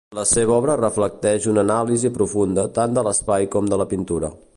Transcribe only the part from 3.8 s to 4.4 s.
la pintura.